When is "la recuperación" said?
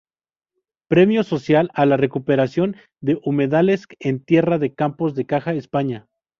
1.85-2.75